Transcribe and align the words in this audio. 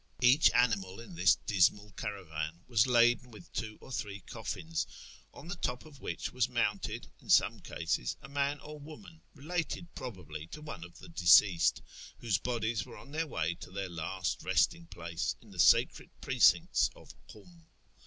Each 0.23 0.49
niiiinal 0.53 0.97
in 1.03 1.13
this 1.13 1.35
dismal 1.45 1.91
caravan 1.91 2.63
was 2.67 2.87
laden 2.87 3.29
M'illi 3.31 3.45
two 3.53 3.77
or 3.81 3.91
three 3.91 4.21
cothns, 4.21 4.87
on 5.31 5.47
llm 5.47 5.61
lop 5.61 5.85
of 5.85 6.01
which 6.01 6.33
was 6.33 6.49
mounted, 6.49 7.11
in 7.21 7.29
sonic 7.29 7.63
cases, 7.65 8.17
a 8.19 8.27
man 8.27 8.59
or 8.61 8.79
woman, 8.79 9.21
related 9.35 9.93
probably 9.93 10.47
to 10.47 10.61
one 10.63 10.83
of 10.83 10.95
tlic 10.95 11.13
deceased, 11.13 11.83
whose 12.17 12.39
bodies 12.39 12.83
were 12.83 12.97
on 12.97 13.11
their 13.11 13.27
M'ay 13.27 13.59
to 13.59 13.69
their 13.69 13.89
last 13.89 14.41
resting 14.41 14.87
place 14.87 15.35
in 15.39 15.51
the 15.51 15.59
sacred 15.59 16.09
precincts 16.19 16.89
of 16.95 17.13
Kum. 17.27 17.67